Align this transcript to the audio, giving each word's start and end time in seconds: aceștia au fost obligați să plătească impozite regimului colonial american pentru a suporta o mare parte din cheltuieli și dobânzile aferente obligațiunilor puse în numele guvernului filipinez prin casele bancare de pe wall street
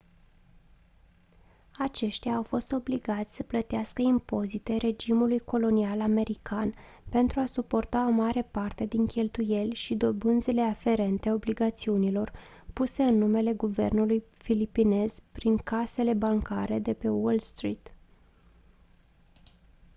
aceștia 1.77 2.33
au 2.33 2.43
fost 2.43 2.71
obligați 2.71 3.35
să 3.35 3.43
plătească 3.43 4.01
impozite 4.01 4.75
regimului 4.77 5.39
colonial 5.39 6.01
american 6.01 6.73
pentru 7.09 7.39
a 7.39 7.45
suporta 7.45 8.07
o 8.07 8.09
mare 8.09 8.41
parte 8.41 8.85
din 8.85 9.05
cheltuieli 9.05 9.75
și 9.75 9.95
dobânzile 9.95 10.61
aferente 10.61 11.31
obligațiunilor 11.31 12.31
puse 12.73 13.03
în 13.03 13.17
numele 13.17 13.53
guvernului 13.53 14.23
filipinez 14.37 15.19
prin 15.31 15.57
casele 15.57 16.13
bancare 16.13 16.79
de 16.79 16.93
pe 16.93 17.07
wall 17.09 17.39
street 17.39 17.93